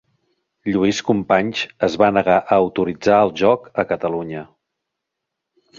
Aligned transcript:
Lluís 0.75 1.01
Companys 1.09 1.61
es 1.89 1.99
va 2.03 2.09
negar 2.17 2.39
a 2.41 2.59
autoritzar 2.65 3.21
el 3.27 3.35
joc 3.45 3.69
a 3.83 3.87
Catalunya. 3.95 4.45